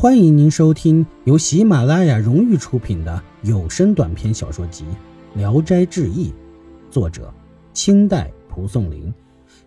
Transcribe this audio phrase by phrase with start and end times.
[0.00, 4.86] 欢迎您收听由喜马拉雅荣誉出品的有声短篇小说集
[5.38, 6.30] 《聊斋志异》，
[6.90, 7.30] 作者
[7.74, 9.12] 清代蒲松龄，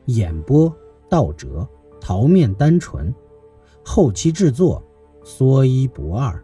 [0.06, 0.76] 演播
[1.08, 1.70] 道哲、
[2.02, 3.14] 桃面单纯，
[3.86, 4.84] 后期制作
[5.24, 6.44] 说一不二。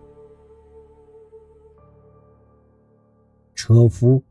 [3.56, 4.24] 车夫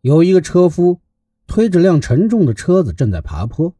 [0.00, 0.98] 有一个车夫
[1.46, 3.72] 推着辆沉重的车子正在爬坡，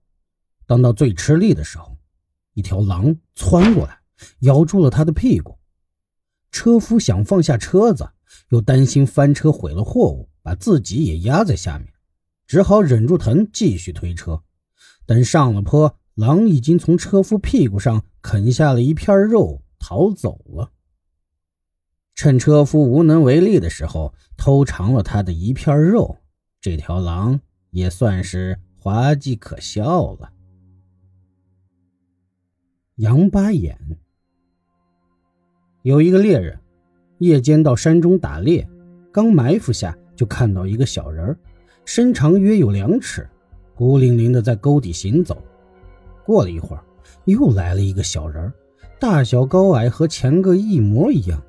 [0.65, 1.97] 当到最吃力的时候。
[2.55, 4.01] 一条狼窜过来，
[4.41, 5.59] 咬住了他的屁股。
[6.51, 8.11] 车夫想放下车子，
[8.49, 11.89] 又担心翻车毁了货物，把自己也压在下面，
[12.47, 14.43] 只好忍住疼继续推车。
[15.07, 20.73] 等上了坡，狼已经从车夫屁股上啃下了一片肉，逃走了。
[22.15, 26.19] 趁车夫无能为力的时候，偷尝了他的一片肉，
[26.61, 27.41] 这条狼
[27.71, 30.30] 也算是滑稽可笑了。
[33.01, 33.79] 杨八眼
[35.81, 36.59] 有一个猎人，
[37.17, 38.69] 夜间到山中打猎，
[39.11, 41.35] 刚埋伏下就看到一个小人
[41.87, 43.27] 身长约有两尺，
[43.75, 45.43] 孤零零的在沟底行走。
[46.27, 46.85] 过了一会儿，
[47.25, 48.53] 又来了一个小人
[48.99, 51.43] 大小高矮和前个一模一样。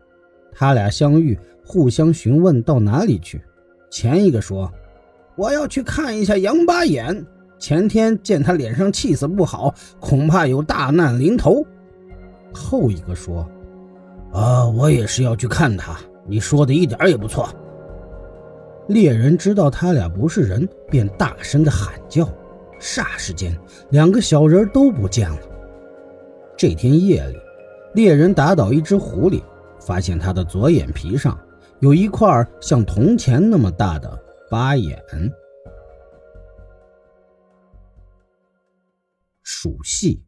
[0.53, 3.41] 他俩相遇，互相询问到哪里去。
[3.89, 4.72] 前一个说
[5.35, 7.25] ：“我要去看一下杨八眼。”
[7.61, 11.63] 前天见他脸上气色不好，恐怕有大难临头。
[12.51, 13.47] 后一个说
[14.33, 15.95] ：“啊，我也是要去看他。
[16.25, 17.47] 你说的一点也不错。”
[18.89, 22.27] 猎人知道他俩不是人，便大声的喊叫。
[22.79, 23.55] 霎时间，
[23.91, 25.37] 两个小人都不见了。
[26.57, 27.37] 这天夜里，
[27.93, 29.39] 猎人打倒一只狐狸，
[29.79, 31.39] 发现他的左眼皮上
[31.79, 34.99] 有一块像铜钱那么大的疤眼。
[39.61, 40.23] 属戏。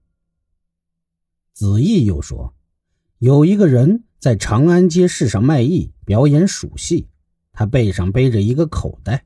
[1.53, 2.53] 子义又说，
[3.17, 7.07] 有一个人在长安街市上卖艺，表演属戏。
[7.51, 9.25] 他背上背着一个口袋，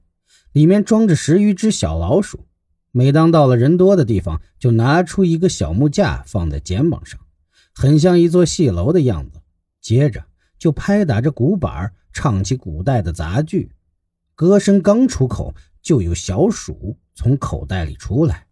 [0.53, 2.45] 里面装着十余只小老鼠。
[2.91, 7.19] 每当到了人多的地方，就拿出一个小木架放在肩膀上，
[7.75, 9.41] 很像一座戏楼的样子。
[9.81, 10.23] 接着
[10.57, 13.73] 就拍打着鼓板，唱起古代的杂剧。
[14.35, 18.46] 歌声刚出口，就有小鼠从口袋里出来。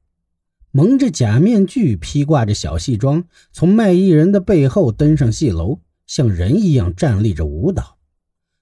[0.75, 7.97] 蒙着假面具，披挂着小戏装，从卖艺人的背后登上戏楼，像人一样站立着舞蹈，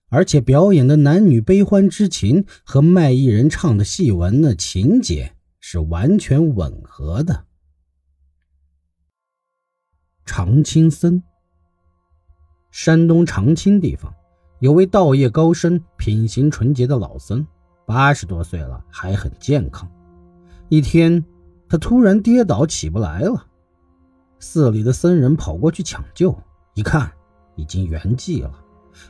[0.10, 7.46] 而且表演的男女悲欢之情和卖艺人唱的戏文的情节是完全吻合的。
[10.24, 11.24] 长青僧，
[12.70, 14.14] 山东长青地方
[14.60, 17.44] 有位道业高深、品行纯洁的老僧，
[17.88, 19.92] 八十多岁了还很健康。
[20.70, 21.26] 一天。
[21.74, 23.48] 他突然跌倒起不来了，
[24.38, 26.38] 寺里的僧人跑过去抢救，
[26.76, 27.12] 一看
[27.56, 28.52] 已经圆寂了，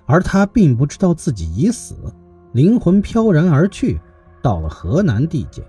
[0.05, 1.93] 而他并不知道自己已死，
[2.53, 3.99] 灵魂飘然而去，
[4.41, 5.61] 到了河南地界。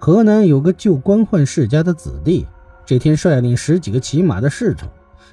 [0.00, 2.44] 河南有个旧官宦世家的子弟，
[2.84, 4.88] 这天率领十几个骑马的侍从，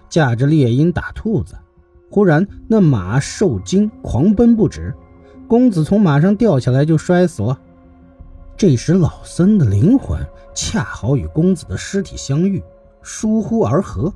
[0.07, 1.55] 驾着猎鹰打兔子，
[2.11, 4.93] 忽然那马受惊狂奔不止，
[5.47, 7.59] 公子从马上掉下来就摔死了。
[8.55, 10.23] 这时老僧的灵魂。
[10.55, 12.63] 恰好与公子的尸体相遇，
[13.01, 14.11] 疏忽而合，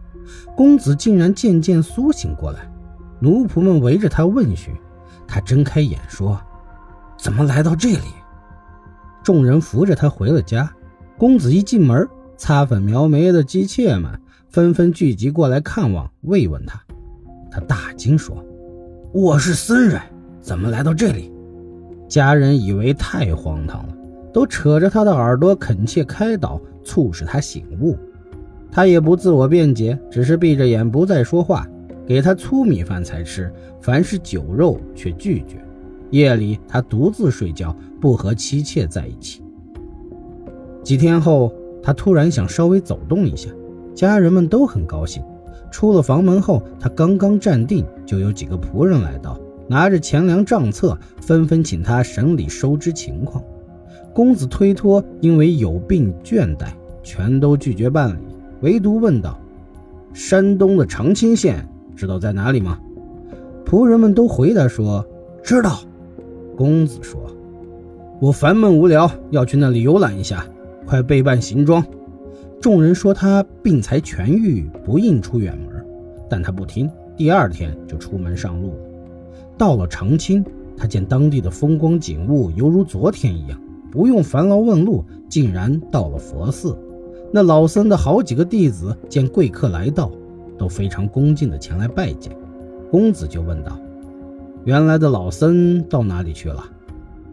[0.55, 2.71] 公子竟然渐渐苏醒过来。
[3.19, 4.73] 奴仆们围着他问询，
[5.27, 6.39] 他睁开眼说
[7.19, 8.07] ：“怎么来到这里？”
[9.21, 10.71] 众人扶着他回了家。
[11.17, 12.07] 公子一进门，
[12.37, 14.17] 擦粉描眉的姬妾们
[14.47, 16.81] 纷纷聚集过来看望慰问他。
[17.51, 18.41] 他大惊说
[19.11, 20.01] ：“我是僧人，
[20.39, 21.29] 怎么来到这里？”
[22.07, 23.93] 家人以为太荒唐了。
[24.33, 27.97] 都扯着他的耳朵恳切开导，促使他醒悟。
[28.71, 31.67] 他也不自我辩解，只是闭着眼不再说话。
[32.05, 35.63] 给他粗米饭才吃，凡是酒肉却拒绝。
[36.09, 39.43] 夜里他独自睡觉，不和妻妾在一起。
[40.83, 41.53] 几天后，
[41.83, 43.49] 他突然想稍微走动一下，
[43.93, 45.21] 家人们都很高兴。
[45.71, 53.43] 出了房门后，他刚刚站定，就有几个仆人来到，拿着钱粮账册，纷纷请他审理收支情况。
[54.19, 58.19] 公子推脱，因为有病倦怠，全都拒绝办理，
[58.59, 59.39] 唯独问道
[60.11, 62.77] ：“山东的长清县知道在哪里吗？”
[63.65, 65.07] 仆人们都回答说
[65.41, 65.79] ：“知道。”
[66.57, 67.17] 公子说
[68.19, 70.45] ：“我烦闷无聊，要去那里游览一下，
[70.85, 71.81] 快备办行装。”
[72.59, 75.81] 众人说他病才痊愈，不应出远门，
[76.29, 78.79] 但他不听，第二天就出门上路了。
[79.57, 80.43] 到了长清，
[80.75, 83.57] 他见当地的风光景物犹如昨天一样。
[83.91, 86.77] 不用烦劳问路，竟然到了佛寺。
[87.31, 90.11] 那老僧的好几个弟子见贵客来到，
[90.57, 92.35] 都非常恭敬地前来拜见。
[92.91, 93.79] 公子就问道
[94.65, 96.63] ：“原来的老僧到哪里去了？”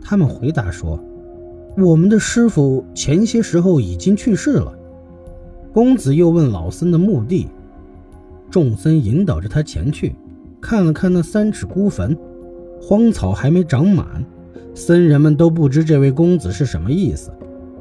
[0.02, 0.98] 他们回答说
[1.78, 4.72] ：“我们的师傅前些时候已经去世了。”
[5.72, 7.48] 公子又问老僧的墓地，
[8.50, 10.14] 众僧引导着他前去，
[10.60, 12.16] 看了看那三尺孤坟，
[12.80, 14.24] 荒草还没长满，
[14.76, 17.32] 僧人们都不知这位公子是什么意思。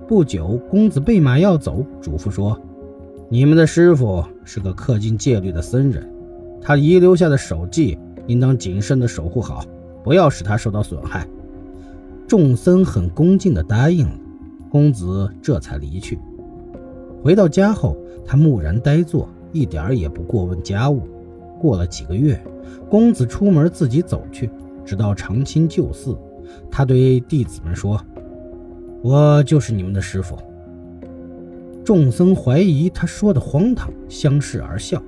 [0.08, 2.58] 不久，公子备马要走，嘱咐说
[3.28, 6.10] ：“你们的师傅是个恪尽戒律的僧人，
[6.62, 9.66] 他遗留下的手迹应当谨慎地守护好，
[10.06, 11.28] 不要使他受到损害。”
[12.26, 14.16] 众僧很恭敬地答应了，
[14.70, 16.18] 公子这才离去。
[17.22, 21.02] 回到家后，他木然呆坐，一点儿也不过问家务。
[21.60, 22.42] 过了几个月，
[22.90, 24.50] 公子出门自己走去，
[24.86, 26.18] 直到长青旧寺，
[26.70, 28.00] 他对弟子们说。
[29.02, 30.36] 我就是你们的师傅。
[31.84, 35.00] 众僧怀疑他说的荒唐，相视而笑。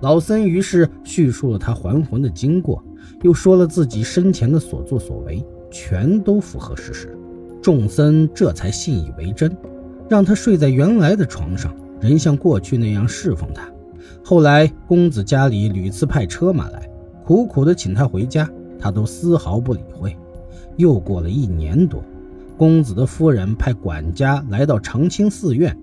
[0.00, 2.82] 老僧于是叙述了他还魂的经过，
[3.22, 7.16] 又说了自己生前的所作所为，全都符合事实。
[7.62, 9.56] 众僧这才信以为真，
[10.08, 13.70] 让他睡在原来的床上，仍像过去那样侍奉他。
[14.24, 16.90] 后来公子家里屡次派车马来，
[17.24, 18.50] 苦苦的请他回家，
[18.80, 20.16] 他都丝毫不理会。
[20.78, 22.02] 又过了一年多。
[22.56, 25.76] 公子的夫人派管家来到长青寺院，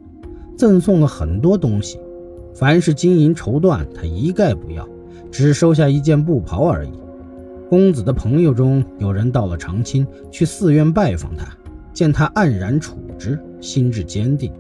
[0.58, 2.00] 赠送了很多东西，
[2.54, 4.86] 凡是金银绸缎，他一概不要，
[5.32, 6.90] 只收下一件布袍而已。
[7.70, 11.48] 公子的朋友中有人到了长青，去寺院拜访他，
[11.94, 14.52] 见他黯然处之，心智坚定，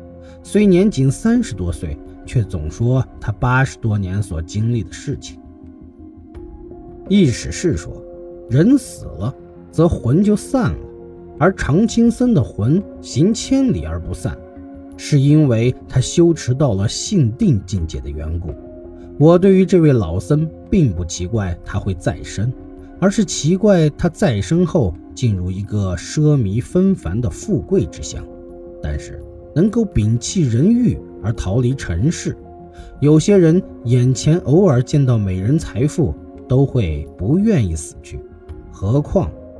[0.41, 5.37] 虽年仅三十多岁，却总说他八十多年所经历的事情。
[7.09, 7.93] 意史是说，
[8.49, 9.35] 人死了，
[9.75, 10.79] 则魂就散了。
[11.37, 14.37] 而常青僧的魂行千里而不散，
[14.95, 18.51] 是因为他修持到了性定境界的缘故。
[19.19, 22.53] 我对于这位老僧并不奇怪他会再生，
[23.01, 28.25] 而是奇怪他再生后进入一个奢靡纷繁的富贵之乡，
[28.81, 29.21] 但是
[29.53, 32.33] 能够摒弃人欲而逃离尘世。
[33.01, 36.15] 有些人眼前偶尔见到美人财富，
[36.47, 38.21] 都会不愿意死去，
[38.71, 39.29] 何况